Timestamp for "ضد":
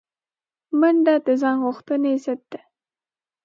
2.23-2.41